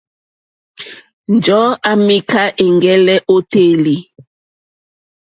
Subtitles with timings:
[1.33, 3.95] Njɔ̀ɔ́ à mìká ɛ̀ŋgɛ́lɛ́ ô téèlì.